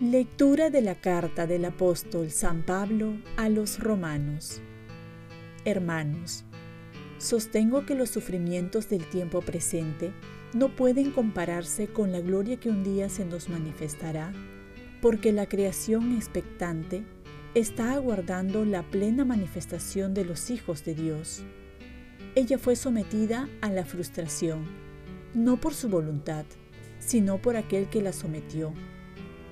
Lectura 0.00 0.68
de 0.68 0.82
la 0.82 0.96
carta 0.96 1.46
del 1.46 1.64
apóstol 1.64 2.30
San 2.30 2.62
Pablo 2.62 3.14
a 3.38 3.48
los 3.48 3.78
romanos. 3.78 4.60
Hermanos, 5.64 6.44
sostengo 7.16 7.86
que 7.86 7.94
los 7.94 8.10
sufrimientos 8.10 8.90
del 8.90 9.08
tiempo 9.08 9.40
presente 9.40 10.12
no 10.52 10.76
pueden 10.76 11.10
compararse 11.10 11.86
con 11.86 12.12
la 12.12 12.20
gloria 12.20 12.60
que 12.60 12.68
un 12.68 12.84
día 12.84 13.08
se 13.08 13.24
nos 13.24 13.48
manifestará, 13.48 14.30
porque 15.04 15.32
la 15.32 15.46
creación 15.46 16.16
expectante 16.16 17.04
está 17.54 17.92
aguardando 17.92 18.64
la 18.64 18.82
plena 18.82 19.26
manifestación 19.26 20.14
de 20.14 20.24
los 20.24 20.48
hijos 20.48 20.82
de 20.82 20.94
Dios. 20.94 21.44
Ella 22.34 22.56
fue 22.56 22.74
sometida 22.74 23.46
a 23.60 23.70
la 23.70 23.84
frustración, 23.84 24.64
no 25.34 25.60
por 25.60 25.74
su 25.74 25.90
voluntad, 25.90 26.46
sino 27.00 27.36
por 27.36 27.58
aquel 27.58 27.90
que 27.90 28.00
la 28.00 28.14
sometió 28.14 28.72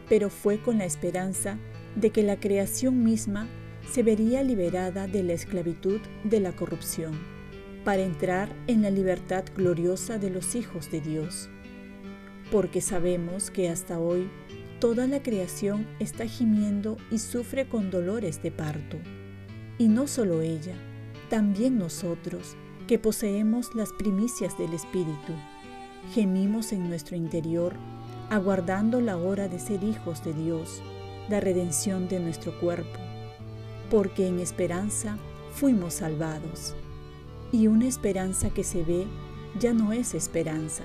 pero 0.08 0.28
fue 0.28 0.58
con 0.58 0.76
la 0.76 0.84
esperanza 0.84 1.58
de 1.96 2.10
que 2.10 2.22
la 2.22 2.38
creación 2.38 3.02
misma 3.02 3.48
se 3.90 4.02
vería 4.02 4.42
liberada 4.42 5.06
de 5.06 5.22
la 5.22 5.32
esclavitud 5.32 6.00
de 6.24 6.38
la 6.38 6.52
corrupción, 6.52 7.12
para 7.82 8.02
entrar 8.02 8.54
en 8.66 8.82
la 8.82 8.90
libertad 8.90 9.44
gloriosa 9.56 10.18
de 10.18 10.28
los 10.28 10.54
hijos 10.54 10.90
de 10.90 11.00
Dios. 11.00 11.48
Porque 12.50 12.82
sabemos 12.82 13.50
que 13.50 13.70
hasta 13.70 13.98
hoy 13.98 14.28
toda 14.82 15.06
la 15.06 15.22
creación 15.22 15.86
está 16.00 16.26
gimiendo 16.26 16.96
y 17.08 17.20
sufre 17.20 17.68
con 17.68 17.92
dolores 17.92 18.42
de 18.42 18.50
parto. 18.50 18.96
Y 19.78 19.86
no 19.86 20.08
solo 20.08 20.40
ella, 20.40 20.74
también 21.30 21.78
nosotros, 21.78 22.56
que 22.88 22.98
poseemos 22.98 23.76
las 23.76 23.92
primicias 23.92 24.58
del 24.58 24.74
Espíritu, 24.74 25.34
gemimos 26.12 26.72
en 26.72 26.88
nuestro 26.88 27.14
interior 27.14 27.74
aguardando 28.28 29.00
la 29.00 29.18
hora 29.18 29.46
de 29.46 29.60
ser 29.60 29.84
hijos 29.84 30.24
de 30.24 30.32
Dios, 30.32 30.82
la 31.28 31.38
redención 31.38 32.08
de 32.08 32.18
nuestro 32.18 32.58
cuerpo, 32.58 32.98
porque 33.88 34.26
en 34.26 34.40
esperanza 34.40 35.16
fuimos 35.52 35.94
salvados. 35.94 36.74
Y 37.52 37.68
una 37.68 37.86
esperanza 37.86 38.50
que 38.50 38.64
se 38.64 38.82
ve 38.82 39.06
ya 39.60 39.74
no 39.74 39.92
es 39.92 40.12
esperanza. 40.12 40.82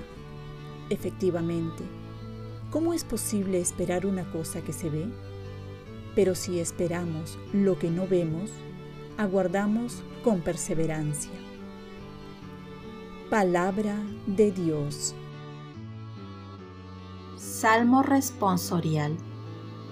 Efectivamente, 0.88 1.82
¿cómo 2.70 2.94
es 2.94 3.04
posible 3.04 3.60
esperar 3.60 4.06
una 4.06 4.30
cosa 4.30 4.62
que 4.62 4.72
se 4.72 4.90
ve? 4.90 5.06
Pero 6.14 6.34
si 6.34 6.60
esperamos 6.60 7.38
lo 7.52 7.78
que 7.78 7.90
no 7.90 8.06
vemos, 8.06 8.50
aguardamos 9.16 10.02
con 10.22 10.40
perseverancia. 10.40 11.32
Palabra 13.30 13.96
de 14.26 14.52
Dios. 14.52 15.14
Salmo 17.36 18.02
responsorial. 18.02 19.16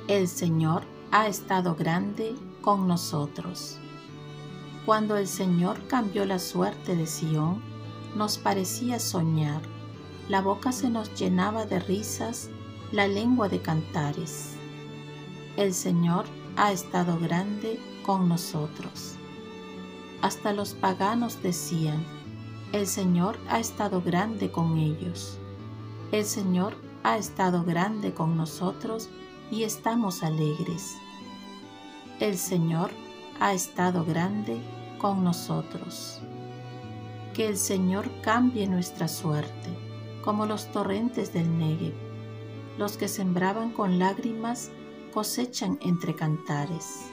El 0.08 0.28
Señor 0.28 0.84
ha 1.10 1.26
estado 1.26 1.74
grande 1.74 2.34
con 2.60 2.86
nosotros. 2.86 3.78
Cuando 4.84 5.16
el 5.16 5.26
Señor 5.26 5.86
cambió 5.88 6.24
la 6.24 6.38
suerte 6.38 6.94
de 6.94 7.06
Sión, 7.06 7.60
nos 8.14 8.38
parecía 8.38 9.00
soñar. 9.00 9.62
La 10.28 10.40
boca 10.40 10.72
se 10.72 10.90
nos 10.90 11.12
llenaba 11.14 11.66
de 11.66 11.80
risas, 11.80 12.50
la 12.92 13.08
lengua 13.08 13.48
de 13.48 13.60
cantares. 13.60 14.52
El 15.56 15.74
Señor 15.74 16.24
ha 16.56 16.70
estado 16.70 17.18
grande 17.18 17.80
con 18.04 18.28
nosotros. 18.28 19.14
Hasta 20.22 20.52
los 20.52 20.74
paganos 20.74 21.42
decían, 21.42 22.04
el 22.72 22.86
Señor 22.86 23.38
ha 23.48 23.58
estado 23.58 24.00
grande 24.02 24.52
con 24.52 24.78
ellos. 24.78 25.38
El 26.12 26.24
Señor 26.24 26.74
ha 27.02 27.16
estado 27.18 27.64
grande 27.64 28.14
con 28.14 28.36
nosotros 28.36 29.08
y 29.50 29.64
estamos 29.64 30.22
alegres. 30.22 30.96
El 32.20 32.38
Señor 32.38 32.90
ha 33.40 33.52
estado 33.52 34.04
grande 34.04 34.60
con 34.98 35.24
nosotros. 35.24 36.20
Que 37.34 37.48
el 37.48 37.56
Señor 37.56 38.10
cambie 38.22 38.66
nuestra 38.68 39.08
suerte, 39.08 39.70
como 40.24 40.46
los 40.46 40.70
torrentes 40.72 41.32
del 41.32 41.58
Negev. 41.58 42.05
Los 42.78 42.96
que 42.96 43.08
sembraban 43.08 43.72
con 43.72 43.98
lágrimas 43.98 44.70
cosechan 45.12 45.78
entre 45.80 46.14
cantares. 46.14 47.10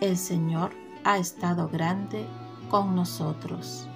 El 0.00 0.16
Señor 0.16 0.70
ha 1.04 1.18
estado 1.18 1.68
grande 1.68 2.24
con 2.68 2.94
nosotros. 2.94 3.88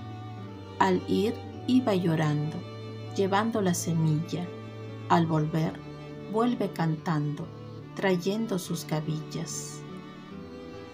Al 0.80 1.00
ir 1.08 1.34
iba 1.68 1.94
llorando, 1.94 2.56
llevando 3.16 3.62
la 3.62 3.72
semilla 3.74 4.46
al 5.08 5.26
volver, 5.26 5.78
vuelve 6.32 6.70
cantando, 6.72 7.46
trayendo 7.94 8.58
sus 8.58 8.86
gavillas. 8.86 9.80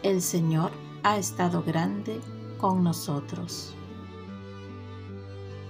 El 0.03 0.21
Señor 0.21 0.73
ha 1.03 1.17
estado 1.17 1.63
grande 1.63 2.21
con 2.59 2.85
nosotros. 2.85 3.75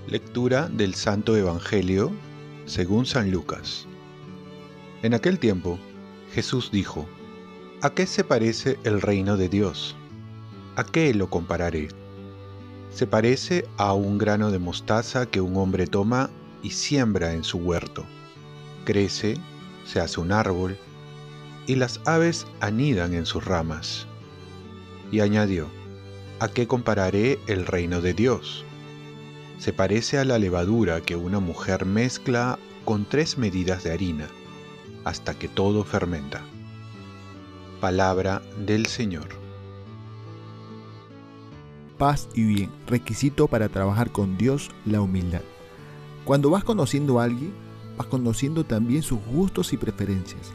Lectura 0.09 0.69
del 0.69 0.94
Santo 0.94 1.37
Evangelio 1.37 2.10
según 2.66 3.06
San 3.06 3.31
Lucas. 3.31 3.87
En 5.02 5.14
aquel 5.14 5.38
tiempo, 5.38 5.78
Jesús 6.32 6.70
dijo, 6.70 7.06
¿A 7.82 7.90
qué 7.90 8.06
se 8.06 8.24
parece 8.24 8.78
el 8.84 9.00
reino 9.00 9.36
de 9.36 9.48
Dios? 9.48 9.96
¿A 10.76 10.84
qué 10.84 11.14
lo 11.14 11.30
compararé? 11.30 11.88
Se 12.90 13.06
parece 13.06 13.66
a 13.76 13.94
un 13.94 14.18
grano 14.18 14.50
de 14.50 14.58
mostaza 14.58 15.26
que 15.26 15.40
un 15.40 15.56
hombre 15.56 15.86
toma 15.86 16.30
y 16.62 16.70
siembra 16.70 17.32
en 17.32 17.44
su 17.44 17.58
huerto 17.58 18.04
crece, 18.84 19.36
se 19.84 20.00
hace 20.00 20.20
un 20.20 20.32
árbol, 20.32 20.76
y 21.66 21.76
las 21.76 22.00
aves 22.06 22.46
anidan 22.60 23.14
en 23.14 23.26
sus 23.26 23.44
ramas. 23.44 24.06
Y 25.12 25.20
añadió, 25.20 25.68
¿a 26.40 26.48
qué 26.48 26.66
compararé 26.66 27.38
el 27.46 27.66
reino 27.66 28.00
de 28.00 28.14
Dios? 28.14 28.64
Se 29.58 29.72
parece 29.72 30.18
a 30.18 30.24
la 30.24 30.38
levadura 30.38 31.00
que 31.00 31.16
una 31.16 31.38
mujer 31.38 31.84
mezcla 31.84 32.58
con 32.84 33.04
tres 33.04 33.38
medidas 33.38 33.84
de 33.84 33.92
harina, 33.92 34.28
hasta 35.04 35.38
que 35.38 35.48
todo 35.48 35.84
fermenta. 35.84 36.42
Palabra 37.80 38.42
del 38.64 38.86
Señor. 38.86 39.28
Paz 41.98 42.28
y 42.34 42.44
bien, 42.44 42.70
requisito 42.86 43.46
para 43.48 43.68
trabajar 43.68 44.10
con 44.10 44.38
Dios, 44.38 44.70
la 44.86 45.00
humildad. 45.00 45.42
Cuando 46.24 46.50
vas 46.50 46.64
conociendo 46.64 47.20
a 47.20 47.24
alguien, 47.24 47.52
conociendo 48.08 48.64
también 48.64 49.02
sus 49.02 49.20
gustos 49.26 49.72
y 49.72 49.76
preferencias. 49.76 50.52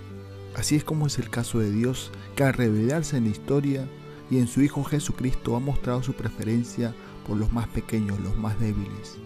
Así 0.56 0.76
es 0.76 0.84
como 0.84 1.08
es 1.08 1.20
el 1.20 1.30
caso 1.30 1.60
de 1.60 1.72
Dios, 1.72 2.12
que 2.36 2.44
al 2.44 2.54
revelarse 2.54 3.18
en 3.18 3.26
la 3.26 3.32
historia 3.32 3.88
y 4.32 4.38
en 4.38 4.48
su 4.48 4.62
Hijo 4.62 4.84
Jesucristo 4.84 5.56
ha 5.56 5.60
mostrado 5.60 6.02
su 6.02 6.14
preferencia 6.14 6.96
por 7.28 7.38
los 7.38 7.52
más 7.52 7.68
pequeños, 7.68 8.20
los 8.22 8.38
más 8.38 8.60
débiles. 8.60 9.18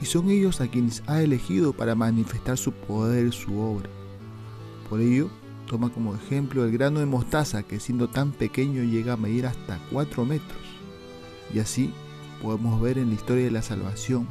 Y 0.00 0.06
son 0.06 0.30
ellos 0.30 0.60
a 0.60 0.68
quienes 0.68 1.02
ha 1.06 1.22
elegido 1.22 1.72
para 1.72 1.94
manifestar 1.94 2.56
su 2.56 2.72
poder, 2.72 3.32
su 3.32 3.58
obra. 3.58 3.88
Por 4.92 5.00
ello, 5.00 5.30
toma 5.68 5.88
como 5.88 6.14
ejemplo 6.14 6.66
el 6.66 6.70
grano 6.70 7.00
de 7.00 7.06
mostaza 7.06 7.62
que 7.62 7.80
siendo 7.80 8.10
tan 8.10 8.30
pequeño 8.30 8.82
llega 8.82 9.14
a 9.14 9.16
medir 9.16 9.46
hasta 9.46 9.78
4 9.90 10.26
metros. 10.26 10.60
Y 11.50 11.60
así 11.60 11.94
podemos 12.42 12.78
ver 12.78 12.98
en 12.98 13.08
la 13.08 13.14
historia 13.14 13.44
de 13.44 13.52
la 13.52 13.62
salvación 13.62 14.28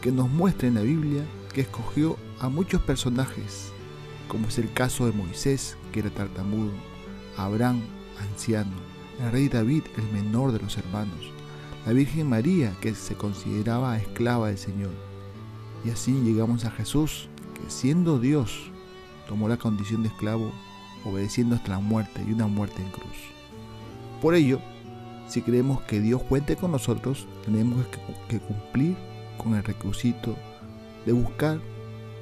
que 0.00 0.10
nos 0.10 0.28
muestra 0.28 0.66
en 0.66 0.74
la 0.74 0.80
Biblia 0.80 1.24
que 1.54 1.60
escogió 1.60 2.16
a 2.40 2.48
muchos 2.48 2.82
personajes, 2.82 3.70
como 4.26 4.48
es 4.48 4.58
el 4.58 4.72
caso 4.72 5.06
de 5.06 5.12
Moisés, 5.12 5.76
que 5.92 6.00
era 6.00 6.10
tartamudo, 6.10 6.72
Abraham, 7.36 7.82
anciano, 8.18 8.74
el 9.20 9.30
rey 9.30 9.48
David, 9.48 9.84
el 9.96 10.12
menor 10.12 10.50
de 10.50 10.58
los 10.58 10.76
hermanos, 10.76 11.30
la 11.86 11.92
Virgen 11.92 12.28
María, 12.28 12.76
que 12.80 12.96
se 12.96 13.14
consideraba 13.14 13.96
esclava 13.96 14.48
del 14.48 14.58
Señor. 14.58 14.90
Y 15.84 15.90
así 15.90 16.10
llegamos 16.20 16.64
a 16.64 16.72
Jesús, 16.72 17.28
que 17.54 17.70
siendo 17.70 18.18
Dios, 18.18 18.71
tomó 19.32 19.48
la 19.48 19.56
condición 19.56 20.02
de 20.02 20.10
esclavo, 20.10 20.52
obedeciendo 21.06 21.56
hasta 21.56 21.70
la 21.70 21.78
muerte 21.78 22.22
y 22.28 22.32
una 22.32 22.48
muerte 22.48 22.82
en 22.82 22.90
cruz. 22.90 23.16
Por 24.20 24.34
ello, 24.34 24.60
si 25.26 25.40
creemos 25.40 25.80
que 25.84 26.00
Dios 26.00 26.22
cuente 26.22 26.54
con 26.54 26.70
nosotros, 26.70 27.26
tenemos 27.42 27.82
que, 28.28 28.38
cumplir 28.40 28.94
con 29.38 29.54
el 29.54 29.64
requisito 29.64 30.36
de 31.06 31.12
buscar 31.12 31.58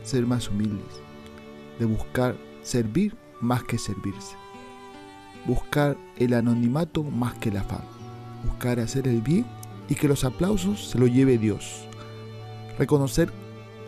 ser 0.05 0.25
más 0.25 0.49
humildes, 0.49 1.01
de 1.81 1.87
buscar 1.87 2.37
servir 2.63 3.17
más 3.41 3.65
que 3.65 3.77
servirse, 3.77 4.37
buscar 5.47 5.97
el 6.17 6.33
anonimato 6.33 7.03
más 7.03 7.35
que 7.39 7.51
la 7.51 7.65
fama, 7.65 7.91
buscar 8.45 8.79
hacer 8.79 9.09
el 9.09 9.21
bien 9.21 9.47
y 9.89 9.97
que 9.97 10.07
los 10.07 10.23
aplausos 10.23 10.91
se 10.91 10.97
lo 10.97 11.09
lleve 11.09 11.39
Dios, 11.39 11.89
reconocer 12.79 13.33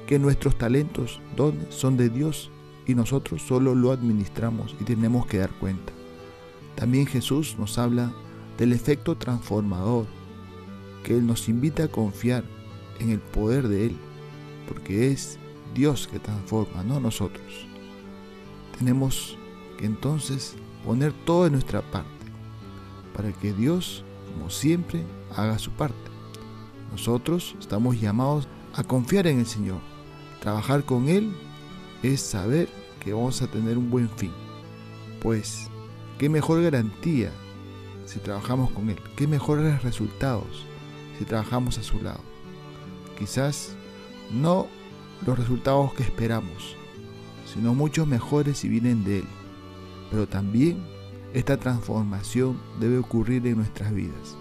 que 0.08 0.18
nuestros 0.18 0.58
talentos, 0.58 1.20
dones 1.36 1.72
son 1.72 1.96
de 1.96 2.08
Dios 2.08 2.50
y 2.86 2.94
nosotros 2.94 3.42
solo 3.42 3.74
lo 3.74 3.92
administramos 3.92 4.74
y 4.80 4.84
tenemos 4.84 5.26
que 5.26 5.38
dar 5.38 5.50
cuenta. 5.50 5.92
También 6.74 7.06
Jesús 7.06 7.56
nos 7.58 7.78
habla 7.78 8.12
del 8.58 8.72
efecto 8.72 9.16
transformador, 9.16 10.06
que 11.04 11.16
Él 11.16 11.26
nos 11.26 11.48
invita 11.48 11.84
a 11.84 11.88
confiar 11.88 12.44
en 12.98 13.10
el 13.10 13.20
poder 13.20 13.68
de 13.68 13.86
Él, 13.86 13.96
porque 14.68 15.10
es 15.10 15.38
Dios 15.74 16.06
que 16.06 16.18
transforma, 16.18 16.82
no 16.82 17.00
nosotros. 17.00 17.66
Tenemos 18.78 19.36
que 19.78 19.86
entonces 19.86 20.54
poner 20.84 21.12
todo 21.24 21.44
de 21.44 21.50
nuestra 21.50 21.82
parte, 21.82 22.08
para 23.14 23.32
que 23.32 23.52
Dios, 23.52 24.04
como 24.32 24.50
siempre, 24.50 25.04
haga 25.36 25.58
su 25.58 25.70
parte. 25.72 25.94
Nosotros 26.90 27.54
estamos 27.58 28.00
llamados 28.00 28.48
a 28.74 28.84
confiar 28.84 29.26
en 29.26 29.40
el 29.40 29.46
Señor. 29.46 29.80
Trabajar 30.40 30.84
con 30.84 31.08
Él 31.08 31.32
es 32.02 32.20
saber 32.20 32.68
que 33.00 33.12
vamos 33.12 33.42
a 33.42 33.46
tener 33.46 33.78
un 33.78 33.90
buen 33.90 34.08
fin. 34.10 34.32
Pues, 35.20 35.68
¿qué 36.18 36.28
mejor 36.28 36.62
garantía 36.62 37.30
si 38.06 38.18
trabajamos 38.18 38.70
con 38.70 38.90
Él? 38.90 38.98
¿Qué 39.16 39.26
mejores 39.26 39.82
resultados 39.82 40.66
si 41.18 41.24
trabajamos 41.24 41.78
a 41.78 41.82
su 41.82 42.00
lado? 42.00 42.20
Quizás 43.18 43.74
no 44.32 44.66
los 45.26 45.38
resultados 45.38 45.94
que 45.94 46.02
esperamos, 46.02 46.76
sino 47.52 47.74
muchos 47.74 48.06
mejores 48.06 48.58
si 48.58 48.68
vienen 48.68 49.04
de 49.04 49.20
Él. 49.20 49.26
Pero 50.10 50.26
también 50.26 50.84
esta 51.34 51.56
transformación 51.56 52.60
debe 52.80 52.98
ocurrir 52.98 53.46
en 53.46 53.56
nuestras 53.56 53.94
vidas, 53.94 54.36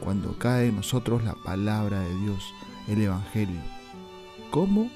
cuando 0.00 0.36
cae 0.38 0.68
en 0.68 0.76
nosotros 0.76 1.22
la 1.22 1.34
palabra 1.34 2.00
de 2.00 2.14
Dios, 2.20 2.52
el 2.88 3.02
Evangelio. 3.02 3.60
¿Cómo 4.50 4.90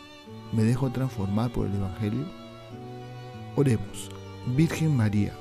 me 0.53 0.63
dejo 0.63 0.91
transformar 0.91 1.51
por 1.51 1.67
el 1.67 1.75
Evangelio? 1.75 2.25
Oremos, 3.57 4.11
Virgen 4.57 4.97
María, 4.97 5.33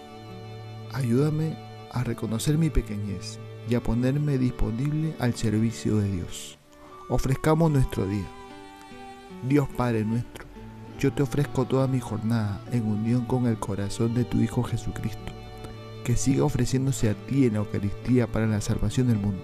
ayúdame 0.93 1.57
a 1.91 2.03
reconocer 2.03 2.57
mi 2.57 2.69
pequeñez 2.69 3.39
y 3.69 3.75
a 3.75 3.83
ponerme 3.83 4.37
disponible 4.37 5.15
al 5.19 5.33
servicio 5.33 5.97
de 5.97 6.11
Dios. 6.11 6.57
Ofrezcamos 7.09 7.71
nuestro 7.71 8.07
día. 8.07 8.25
Dios 9.47 9.67
Padre 9.77 10.05
nuestro, 10.05 10.45
yo 10.99 11.13
te 11.13 11.23
ofrezco 11.23 11.65
toda 11.65 11.87
mi 11.87 11.99
jornada 11.99 12.61
en 12.71 12.85
unión 12.85 13.25
con 13.25 13.45
el 13.45 13.59
corazón 13.59 14.13
de 14.13 14.23
tu 14.23 14.39
Hijo 14.39 14.63
Jesucristo, 14.63 15.33
que 16.03 16.15
siga 16.15 16.45
ofreciéndose 16.45 17.09
a 17.09 17.13
ti 17.13 17.45
en 17.45 17.53
la 17.53 17.59
Eucaristía 17.59 18.27
para 18.27 18.47
la 18.47 18.61
salvación 18.61 19.07
del 19.07 19.17
mundo. 19.17 19.43